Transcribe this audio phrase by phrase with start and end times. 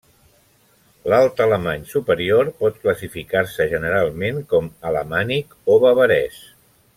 [1.11, 6.43] L'alt alemany superior pot classificar-se generalment com alamànic o bavarès.